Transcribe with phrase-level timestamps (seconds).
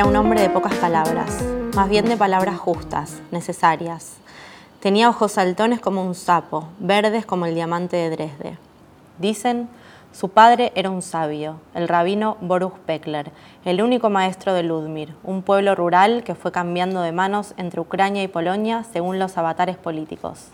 [0.00, 1.44] era un hombre de pocas palabras,
[1.74, 4.14] más bien de palabras justas, necesarias.
[4.80, 8.56] Tenía ojos saltones como un sapo, verdes como el diamante de Dresde.
[9.18, 9.68] Dicen,
[10.10, 13.30] su padre era un sabio, el rabino Boruch Pekler,
[13.66, 18.22] el único maestro de Ludmir, un pueblo rural que fue cambiando de manos entre Ucrania
[18.22, 20.46] y Polonia según los avatares políticos.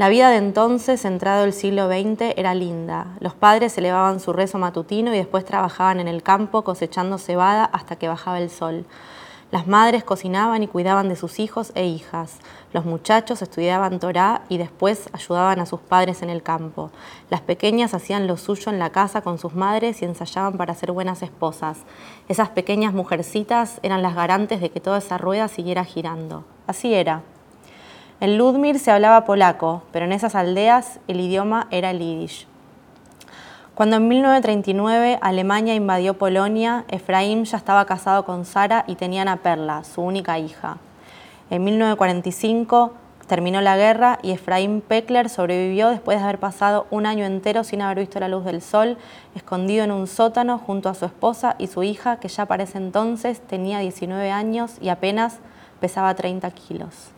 [0.00, 3.18] La vida de entonces, entrado el siglo XX, era linda.
[3.20, 7.96] Los padres elevaban su rezo matutino y después trabajaban en el campo cosechando cebada hasta
[7.96, 8.86] que bajaba el sol.
[9.50, 12.38] Las madres cocinaban y cuidaban de sus hijos e hijas.
[12.72, 16.90] Los muchachos estudiaban Torá y después ayudaban a sus padres en el campo.
[17.28, 20.92] Las pequeñas hacían lo suyo en la casa con sus madres y ensayaban para ser
[20.92, 21.76] buenas esposas.
[22.26, 26.46] Esas pequeñas mujercitas eran las garantes de que toda esa rueda siguiera girando.
[26.66, 27.22] Así era.
[28.20, 32.46] En Ludmir se hablaba polaco, pero en esas aldeas el idioma era el yiddish.
[33.74, 39.38] Cuando en 1939 Alemania invadió Polonia, Efraín ya estaba casado con Sara y tenían a
[39.38, 40.76] Perla, su única hija.
[41.48, 42.92] En 1945
[43.26, 47.80] terminó la guerra y Efraín Peckler sobrevivió después de haber pasado un año entero sin
[47.80, 48.98] haber visto la luz del sol,
[49.34, 52.76] escondido en un sótano junto a su esposa y su hija, que ya para ese
[52.76, 55.38] entonces tenía 19 años y apenas
[55.80, 57.12] pesaba 30 kilos.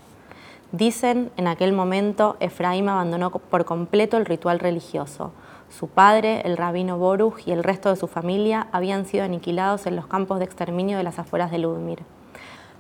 [0.73, 5.33] Dicen, en aquel momento, Efraín abandonó por completo el ritual religioso.
[5.69, 9.97] Su padre, el rabino Boruch y el resto de su familia habían sido aniquilados en
[9.97, 11.98] los campos de exterminio de las afueras de Ludmir.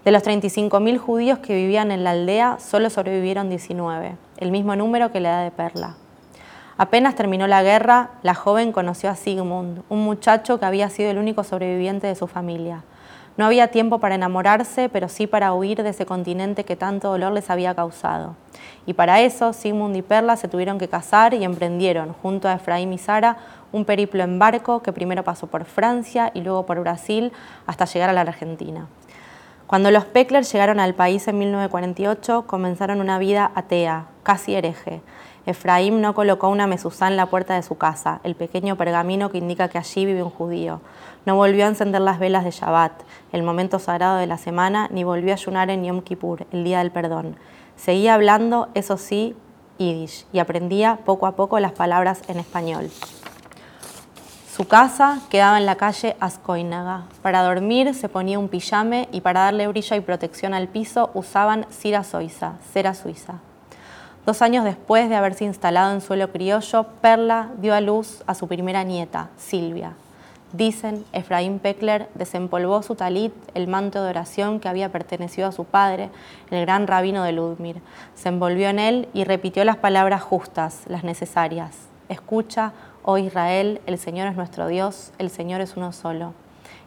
[0.06, 5.12] De los 35.000 judíos que vivían en la aldea, solo sobrevivieron 19, el mismo número
[5.12, 5.96] que la edad de Perla.
[6.78, 11.18] Apenas terminó la guerra, la joven conoció a Sigmund, un muchacho que había sido el
[11.18, 12.84] único sobreviviente de su familia.
[13.36, 17.32] No había tiempo para enamorarse, pero sí para huir de ese continente que tanto dolor
[17.32, 18.36] les había causado.
[18.84, 22.92] Y para eso, Sigmund y Perla se tuvieron que casar y emprendieron, junto a Efraín
[22.92, 23.38] y Sara,
[23.72, 27.32] un periplo en barco que primero pasó por Francia y luego por Brasil
[27.66, 28.86] hasta llegar a la Argentina.
[29.66, 35.00] Cuando los Peckler llegaron al país en 1948, comenzaron una vida atea, casi hereje.
[35.46, 39.38] Efraín no colocó una mesuzá en la puerta de su casa, el pequeño pergamino que
[39.38, 40.82] indica que allí vive un judío.
[41.24, 42.92] No volvió a encender las velas de Shabbat,
[43.30, 46.80] el momento sagrado de la semana, ni volvió a ayunar en Yom Kippur, el día
[46.80, 47.36] del perdón.
[47.76, 49.36] Seguía hablando, eso sí,
[49.78, 52.90] yiddish, y aprendía poco a poco las palabras en español.
[54.54, 57.04] Su casa quedaba en la calle Ascoinaga.
[57.22, 61.66] Para dormir se ponía un pijame y para darle brillo y protección al piso usaban
[61.70, 63.34] cira suiza, cera suiza.
[64.26, 68.46] Dos años después de haberse instalado en suelo criollo, Perla dio a luz a su
[68.46, 69.94] primera nieta, Silvia.
[70.52, 75.64] Dicen, Efraín Peckler desempolvó su talit, el manto de oración que había pertenecido a su
[75.64, 76.10] padre,
[76.50, 77.80] el gran rabino de Ludmir.
[78.14, 81.88] Se envolvió en él y repitió las palabras justas, las necesarias.
[82.10, 86.34] Escucha, oh Israel, el Señor es nuestro Dios, el Señor es uno solo.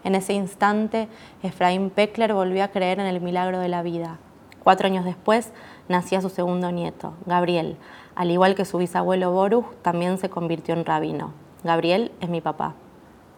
[0.03, 1.07] En ese instante,
[1.41, 4.19] Efraín Peckler volvió a creer en el milagro de la vida.
[4.63, 5.51] Cuatro años después,
[5.89, 7.77] nacía su segundo nieto, Gabriel.
[8.13, 11.33] Al igual que su bisabuelo Boruch, también se convirtió en rabino.
[11.63, 12.75] Gabriel es mi papá.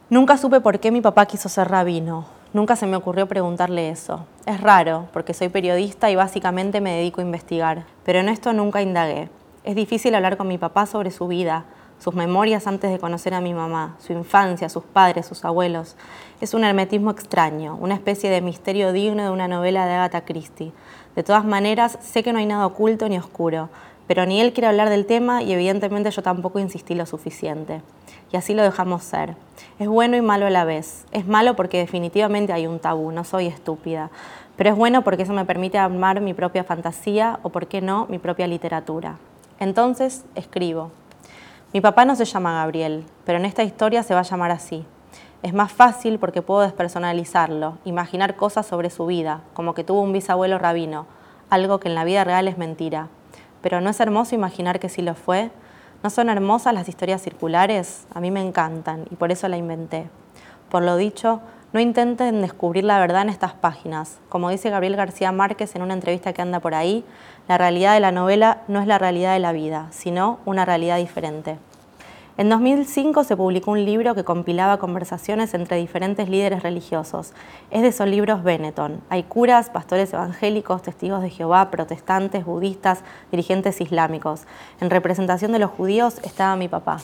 [0.10, 2.24] Nunca supe por qué mi papá quiso ser rabino.
[2.54, 4.26] Nunca se me ocurrió preguntarle eso.
[4.46, 8.82] Es raro, porque soy periodista y básicamente me dedico a investigar, pero en esto nunca
[8.82, 9.30] indagué.
[9.66, 11.66] Es difícil hablar con mi papá sobre su vida,
[12.00, 15.98] sus memorias antes de conocer a mi mamá, su infancia, sus padres, sus abuelos.
[16.40, 20.72] Es un hermetismo extraño, una especie de misterio digno de una novela de Agatha Christie.
[21.18, 23.68] De todas maneras, sé que no hay nada oculto ni oscuro,
[24.08, 27.82] pero ni él quiere hablar del tema y evidentemente yo tampoco insistí lo suficiente.
[28.32, 29.36] Y así lo dejamos ser.
[29.80, 31.06] Es bueno y malo a la vez.
[31.12, 34.10] Es malo porque definitivamente hay un tabú, no soy estúpida.
[34.56, 38.08] Pero es bueno porque eso me permite armar mi propia fantasía o, por qué no,
[38.10, 39.18] mi propia literatura.
[39.60, 40.92] Entonces, escribo.
[41.74, 44.86] Mi papá no se llama Gabriel, pero en esta historia se va a llamar así.
[45.44, 50.12] Es más fácil porque puedo despersonalizarlo, imaginar cosas sobre su vida, como que tuvo un
[50.12, 51.06] bisabuelo rabino,
[51.50, 53.10] algo que en la vida real es mentira.
[53.62, 55.52] Pero ¿no es hermoso imaginar que sí lo fue?
[56.04, 58.06] ¿No son hermosas las historias circulares?
[58.14, 60.08] A mí me encantan y por eso la inventé.
[60.70, 61.42] Por lo dicho,
[61.74, 64.20] no intenten descubrir la verdad en estas páginas.
[64.30, 67.04] Como dice Gabriel García Márquez en una entrevista que anda por ahí,
[67.48, 70.98] la realidad de la novela no es la realidad de la vida, sino una realidad
[70.98, 71.58] diferente.
[72.40, 77.34] En 2005 se publicó un libro que compilaba conversaciones entre diferentes líderes religiosos.
[77.72, 79.02] Es de esos libros Benetton.
[79.10, 83.00] Hay curas, pastores evangélicos, testigos de Jehová, protestantes, budistas,
[83.32, 84.44] dirigentes islámicos.
[84.80, 87.00] En representación de los judíos estaba mi papá.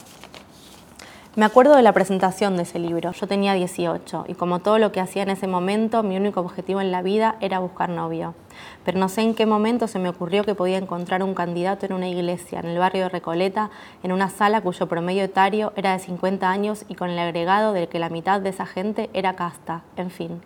[1.34, 3.10] Me acuerdo de la presentación de ese libro.
[3.10, 6.80] Yo tenía 18 y como todo lo que hacía en ese momento, mi único objetivo
[6.80, 8.36] en la vida era buscar novio.
[8.84, 11.94] Pero no sé en qué momento se me ocurrió que podía encontrar un candidato en
[11.94, 13.70] una iglesia, en el barrio de Recoleta,
[14.02, 17.88] en una sala cuyo promedio etario era de 50 años y con el agregado de
[17.88, 19.82] que la mitad de esa gente era casta.
[19.96, 20.42] En fin.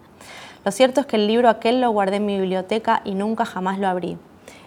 [0.65, 3.79] Lo cierto es que el libro aquel lo guardé en mi biblioteca y nunca jamás
[3.79, 4.19] lo abrí.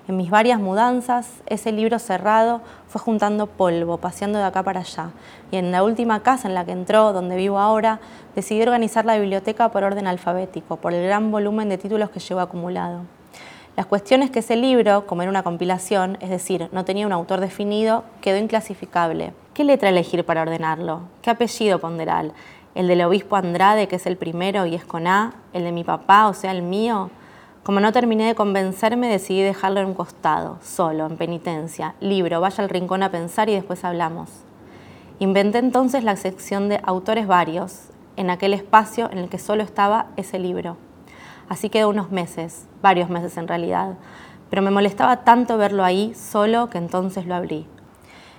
[0.08, 5.12] En mis varias mudanzas, ese libro cerrado fue juntando polvo, paseando de acá para allá.
[5.52, 8.00] Y en la última casa en la que entró, donde vivo ahora,
[8.36, 12.42] decidí organizar la biblioteca por orden alfabético, por el gran volumen de títulos que llevo
[12.42, 13.04] acumulado.
[13.82, 17.40] Las cuestiones que ese libro, como era una compilación, es decir, no tenía un autor
[17.40, 19.34] definido, quedó inclasificable.
[19.56, 21.02] ¿Qué letra elegir para ordenarlo?
[21.24, 22.32] ¿Qué apellido ponderal?
[22.76, 25.34] ¿El del obispo Andrade, que es el primero y es con A?
[25.52, 27.10] ¿El de mi papá, o sea, el mío?
[27.64, 31.96] Como no terminé de convencerme, decidí dejarlo en un costado, solo, en penitencia.
[32.02, 34.30] Libro, vaya al rincón a pensar y después hablamos.
[35.18, 40.06] Inventé entonces la sección de autores varios, en aquel espacio en el que solo estaba
[40.18, 40.78] ese libro.
[41.52, 43.96] Así quedó unos meses, varios meses en realidad,
[44.50, 47.68] pero me molestaba tanto verlo ahí solo que entonces lo abrí.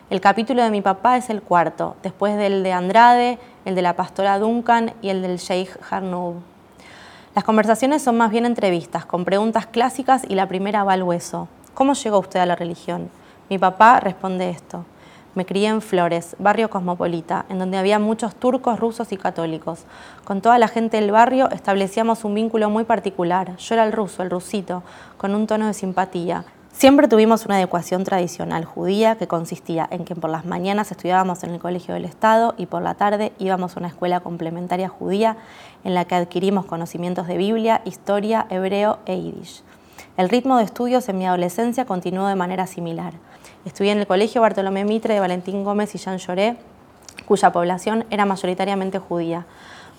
[0.08, 3.96] El capítulo de mi papá es el cuarto, después del de Andrade, el de la
[3.96, 6.36] pastora Duncan y el del Sheikh Harnoub.
[7.34, 11.48] Las conversaciones son más bien entrevistas, con preguntas clásicas y la primera va al hueso.
[11.74, 13.10] ¿Cómo llegó usted a la religión?
[13.50, 14.86] Mi papá responde esto.
[15.34, 19.86] Me crié en Flores, barrio cosmopolita, en donde había muchos turcos, rusos y católicos.
[20.24, 23.56] Con toda la gente del barrio establecíamos un vínculo muy particular.
[23.56, 24.82] Yo era el ruso, el rusito,
[25.16, 26.44] con un tono de simpatía.
[26.70, 31.50] Siempre tuvimos una adecuación tradicional judía que consistía en que por las mañanas estudiábamos en
[31.50, 35.38] el Colegio del Estado y por la tarde íbamos a una escuela complementaria judía
[35.82, 39.62] en la que adquirimos conocimientos de Biblia, historia, hebreo e yiddish.
[40.16, 43.14] El ritmo de estudios en mi adolescencia continuó de manera similar.
[43.64, 46.56] Estudié en el Colegio Bartolomé Mitre de Valentín Gómez y Jean Lloré,
[47.26, 49.46] cuya población era mayoritariamente judía.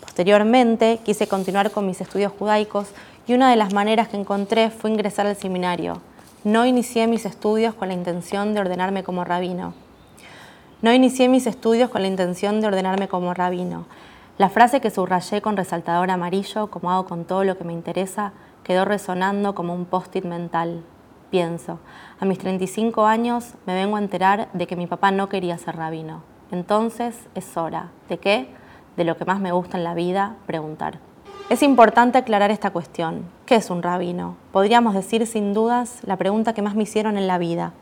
[0.01, 2.87] Posteriormente quise continuar con mis estudios judaicos
[3.25, 6.01] y una de las maneras que encontré fue ingresar al seminario,
[6.43, 9.73] no inicié mis estudios con la intención de ordenarme como rabino.
[10.81, 13.85] No inicié mis estudios con la intención de ordenarme como rabino.
[14.37, 18.33] La frase que subrayé con resaltador amarillo, como hago con todo lo que me interesa,
[18.63, 20.83] quedó resonando como un post-it mental.
[21.29, 21.79] Pienso,
[22.19, 25.75] a mis 35 años me vengo a enterar de que mi papá no quería ser
[25.75, 26.21] rabino.
[26.51, 27.89] Entonces es hora.
[28.09, 28.47] ¿De qué?
[28.97, 30.99] De lo que más me gusta en la vida, preguntar.
[31.49, 33.25] Es importante aclarar esta cuestión.
[33.45, 34.37] ¿Qué es un rabino?
[34.51, 37.73] Podríamos decir sin dudas la pregunta que más me hicieron en la vida.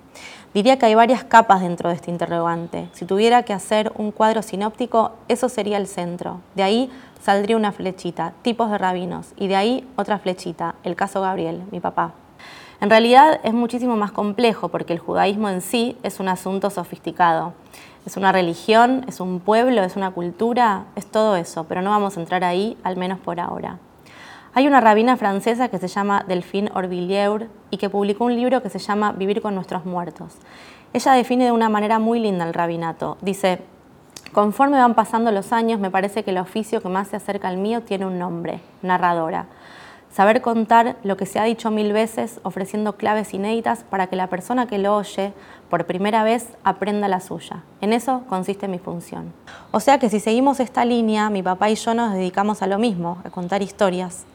[0.54, 2.89] Diría que hay varias capas dentro de este interrogante.
[2.94, 6.42] Si tuviera que hacer un cuadro sinóptico, eso sería el centro.
[6.56, 11.21] De ahí saldría una flechita, tipos de rabinos, y de ahí otra flechita, el caso
[11.21, 12.13] Gabriel, mi papá.
[12.81, 17.53] En realidad es muchísimo más complejo porque el judaísmo en sí es un asunto sofisticado
[18.06, 22.18] es una religión, es un pueblo, es una cultura, es todo eso, pero no vamos
[22.18, 23.77] a entrar ahí, al menos por ahora.
[24.53, 28.69] Hay una rabina francesa que se llama Delphine Orvillieur y que publicó un libro que
[28.69, 30.33] se llama Vivir con nuestros muertos.
[30.94, 33.18] Ella define de una manera muy linda el rabinato.
[33.21, 33.62] Dice,
[34.33, 37.57] conforme van pasando los años, me parece que el oficio que más se acerca al
[37.57, 39.48] mío tiene un nombre, narradora.
[40.12, 44.28] Saber contar lo que se ha dicho mil veces, ofreciendo claves inéditas para que la
[44.28, 45.31] persona que lo oye
[45.69, 47.63] por primera vez aprenda la suya.
[47.80, 49.31] En eso consiste mi función.
[49.72, 52.78] O sea que si seguimos esta línea, mi papá y yo nos dedicamos a lo
[52.78, 54.25] mismo, a contar historias.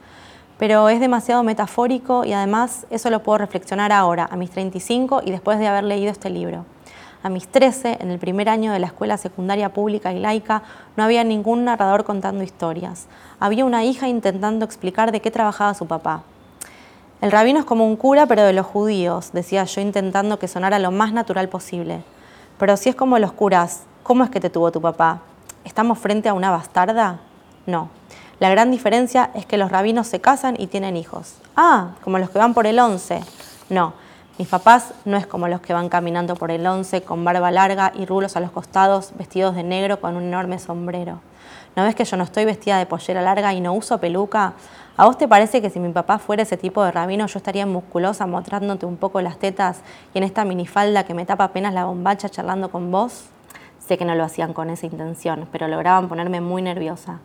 [0.58, 5.30] Pero es demasiado metafórico y además eso lo puedo reflexionar ahora, a mis 35 y
[5.30, 6.64] después de haber leído este libro.
[7.26, 10.62] A mis 13, en el primer año de la escuela secundaria pública y laica,
[10.96, 13.08] no había ningún narrador contando historias.
[13.40, 16.22] Había una hija intentando explicar de qué trabajaba su papá.
[17.20, 20.78] El rabino es como un cura, pero de los judíos, decía yo intentando que sonara
[20.78, 22.04] lo más natural posible.
[22.60, 25.22] Pero si es como los curas, ¿cómo es que te tuvo tu papá?
[25.64, 27.18] ¿Estamos frente a una bastarda?
[27.66, 27.88] No.
[28.38, 31.38] La gran diferencia es que los rabinos se casan y tienen hijos.
[31.56, 33.20] Ah, como los que van por el once.
[33.68, 33.94] No,
[34.38, 37.92] mis papás no es como los que van caminando por el once con barba larga
[37.94, 41.20] y rulos a los costados, vestidos de negro con un enorme sombrero.
[41.74, 44.52] ¿No ves que yo no estoy vestida de pollera larga y no uso peluca?
[44.98, 47.64] ¿A vos te parece que si mi papá fuera ese tipo de rabino yo estaría
[47.64, 49.80] musculosa mostrándote un poco las tetas
[50.12, 53.24] y en esta minifalda que me tapa apenas la bombacha charlando con vos?
[53.78, 57.20] Sé que no lo hacían con esa intención, pero lograban ponerme muy nerviosa.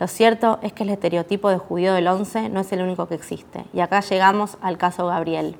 [0.00, 3.14] Lo cierto es que el estereotipo de judío del once no es el único que
[3.14, 3.64] existe.
[3.74, 5.58] Y acá llegamos al caso Gabriel.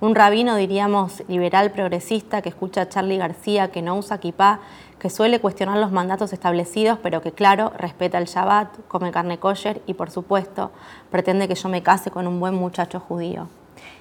[0.00, 4.60] Un rabino, diríamos, liberal progresista que escucha a Charlie García, que no usa kipá,
[5.00, 9.82] que suele cuestionar los mandatos establecidos, pero que, claro, respeta el Shabbat, come carne kosher
[9.86, 10.70] y, por supuesto,
[11.10, 13.48] pretende que yo me case con un buen muchacho judío.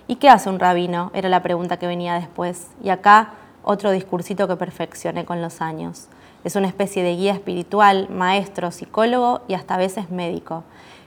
[0.06, 1.10] ¿Y qué hace un rabino?
[1.16, 2.68] Era la pregunta que venía después.
[2.84, 3.32] Y acá
[3.63, 6.10] otro discursito que perfeccioné con los años.
[6.44, 10.63] Es una especie de guía espiritual, maestro, psicólogo y hasta a veces médico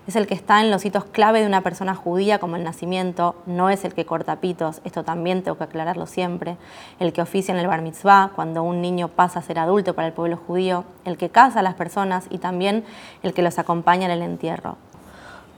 [0.06, 3.36] es el que está en los hitos clave de una persona judía como el nacimiento,
[3.46, 6.56] no es el que corta pitos, esto también tengo que aclararlo siempre,
[6.98, 10.08] el que oficia en el bar mitzvah, cuando un niño pasa a ser adulto para
[10.08, 12.84] el pueblo judío, el que casa a las personas y también
[13.22, 14.76] el que los acompaña en el entierro.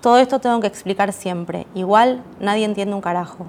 [0.02, 1.66] Todo esto tengo que explicar siempre.
[1.76, 3.46] Igual nadie entiende un carajo.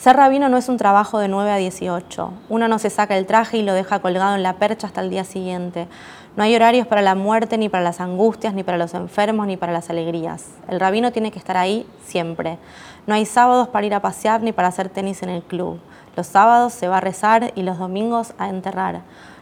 [0.00, 2.32] Ser rabino no es un trabajo de 9 a 18.
[2.48, 5.10] Uno no se saca el traje y lo deja colgado en la percha hasta el
[5.10, 5.88] día siguiente.
[6.36, 9.56] No hay horarios para la muerte, ni para las angustias, ni para los enfermos, ni
[9.56, 10.46] para las alegrías.
[10.68, 12.58] El rabino tiene que estar ahí siempre.
[13.06, 15.80] No hay sábados para ir a pasear ni para hacer tenis en el club.
[16.16, 19.00] Los sábados se va a rezar y los domingos a enterrar.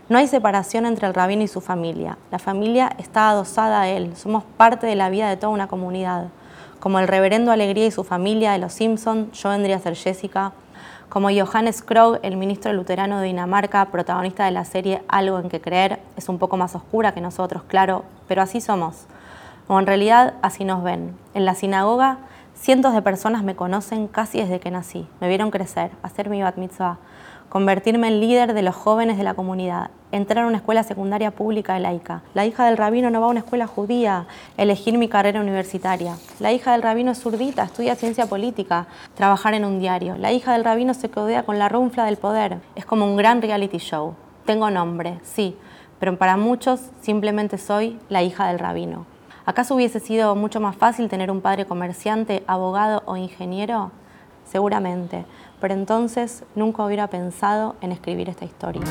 [0.08, 2.16] No hay separación entre el rabino y su familia.
[2.30, 4.16] La familia está adosada a él.
[4.16, 6.28] Somos parte de la vida de toda una comunidad
[6.80, 10.52] como el reverendo Alegría y su familia de Los Simpson, yo vendría a ser Jessica,
[11.08, 15.60] como Johannes Krog, el ministro luterano de Dinamarca, protagonista de la serie Algo en que
[15.60, 19.06] creer, es un poco más oscura que nosotros, claro, pero así somos.
[19.68, 21.16] O en realidad así nos ven.
[21.32, 22.18] En la sinagoga,
[22.54, 25.08] cientos de personas me conocen casi desde que nací.
[25.20, 26.98] Me vieron crecer, hacer mi bat mitzvah,
[27.48, 31.78] convertirme en líder de los jóvenes de la comunidad, entrar a una escuela secundaria pública
[31.78, 32.22] laica.
[32.34, 34.26] La hija del rabino no va a una escuela judía,
[34.56, 36.16] elegir mi carrera universitaria.
[36.40, 40.16] La hija del rabino es zurdita, estudia ciencia política, trabajar en un diario.
[40.18, 42.58] La hija del rabino se codea con la runfla del poder.
[42.74, 44.14] Es como un gran reality show.
[44.44, 45.56] Tengo nombre, sí,
[45.98, 49.06] pero para muchos simplemente soy la hija del rabino.
[49.46, 53.90] ¿Acaso hubiese sido mucho más fácil tener un padre comerciante, abogado o ingeniero?
[54.44, 55.24] Seguramente,
[55.60, 58.82] pero entonces nunca hubiera pensado en escribir esta historia.